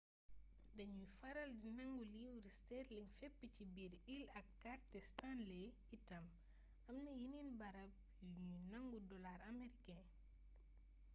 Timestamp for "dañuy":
0.77-1.07